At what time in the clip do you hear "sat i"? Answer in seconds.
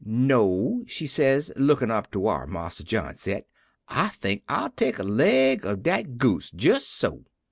3.17-4.07